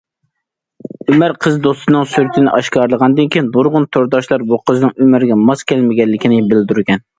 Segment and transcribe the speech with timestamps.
[1.11, 7.09] ئۆمەر قىز دوستىنىڭ سۈرىتىنى ئاشكارىلىغاندىن كېيىن، نۇرغۇن تورداشلار بۇ قىزنىڭ ئۆمەرگە ماس كەلمىگەنلىكىنى بىلدۈرگەن.